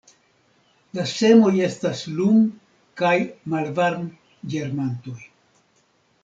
[0.99, 2.47] La semoj estas lum-
[3.03, 3.13] kaj
[3.55, 5.17] malvarm-ĝermantoj.